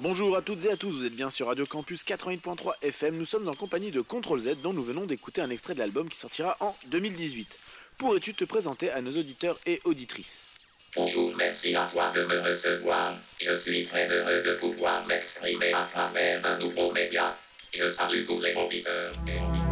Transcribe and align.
Bonjour 0.00 0.36
à 0.36 0.42
toutes 0.42 0.66
et 0.66 0.70
à 0.70 0.76
tous, 0.76 0.90
vous 0.90 1.06
êtes 1.06 1.14
bien 1.14 1.30
sur 1.30 1.46
Radio 1.46 1.64
Campus 1.64 2.04
88.3 2.04 2.74
FM. 2.82 3.16
Nous 3.16 3.24
sommes 3.24 3.48
en 3.48 3.54
compagnie 3.54 3.90
de 3.90 4.02
Control 4.02 4.40
Z 4.40 4.56
dont 4.62 4.74
nous 4.74 4.82
venons 4.82 5.06
d'écouter 5.06 5.40
un 5.40 5.48
extrait 5.48 5.72
de 5.72 5.78
l'album 5.78 6.08
qui 6.10 6.18
sortira 6.18 6.54
en 6.60 6.76
2018. 6.88 7.58
Pourrais-tu 7.96 8.34
te 8.34 8.44
présenter 8.44 8.90
à 8.90 9.00
nos 9.00 9.12
auditeurs 9.12 9.58
et 9.64 9.80
auditrices? 9.84 10.48
Bonjour, 10.94 11.34
merci 11.36 11.74
à 11.74 11.88
toi 11.90 12.10
de 12.14 12.24
me 12.26 12.40
recevoir. 12.40 13.16
Je 13.38 13.54
suis 13.54 13.84
très 13.84 14.10
heureux 14.12 14.42
de 14.42 14.54
pouvoir 14.56 15.06
m'exprimer 15.06 15.72
à 15.72 15.86
travers 15.86 16.44
un 16.44 16.58
nouveau 16.58 16.92
média. 16.92 17.34
Je 17.72 17.88
salue 17.88 18.22
tous 18.24 18.40
les 18.40 18.54
auditeurs 18.54 19.12
et 19.26 19.32
auditrices. 19.32 19.65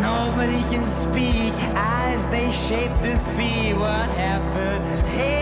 Nobody 0.00 0.62
can 0.70 0.84
speak, 0.84 1.54
as 1.76 2.26
they 2.26 2.50
shape 2.50 2.90
the 3.00 3.16
feet. 3.36 3.74
What 3.74 4.08
happened? 4.10 5.06
Here 5.06 5.41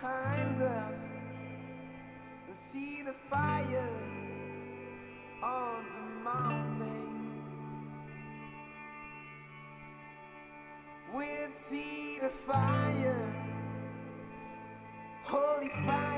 behind 0.00 0.62
us 0.62 0.92
and 2.48 2.56
see 2.72 3.02
the 3.02 3.14
fire 3.30 3.88
on 5.42 5.84
the 5.94 6.24
mountain. 6.24 7.42
We'll 11.14 11.48
see 11.70 12.18
the 12.20 12.30
fire, 12.46 13.32
holy 15.24 15.70
fire. 15.86 16.15